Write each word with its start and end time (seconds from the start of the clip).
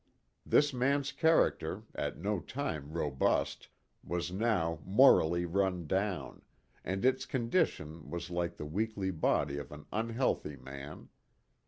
This 0.47 0.73
man's 0.73 1.11
character, 1.11 1.83
at 1.93 2.17
no 2.17 2.39
time 2.39 2.93
robust, 2.93 3.67
was 4.03 4.31
now 4.31 4.79
morally 4.83 5.45
run 5.45 5.85
down, 5.85 6.41
and 6.83 7.05
its 7.05 7.27
condition 7.27 8.09
was 8.09 8.31
like 8.31 8.57
the 8.57 8.65
weakly 8.65 9.11
body 9.11 9.57
of 9.59 9.71
an 9.71 9.85
unhealthy 9.93 10.55
man. 10.57 11.09